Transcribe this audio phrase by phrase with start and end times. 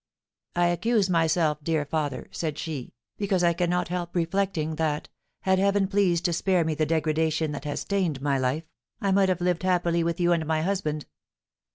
[0.55, 5.09] "I accuse myself, dear father," said she, "because I cannot help reflecting that,
[5.41, 8.63] had Heaven pleased to spare me the degradation that has stained my life,
[8.99, 11.05] I might have lived happily with you and my husband.